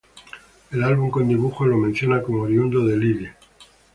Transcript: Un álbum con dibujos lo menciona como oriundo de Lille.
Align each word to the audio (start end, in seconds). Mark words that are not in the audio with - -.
Un 0.71 0.83
álbum 0.83 1.11
con 1.11 1.27
dibujos 1.27 1.67
lo 1.67 1.77
menciona 1.77 2.23
como 2.23 2.41
oriundo 2.41 2.83
de 2.87 2.97
Lille. 2.97 3.35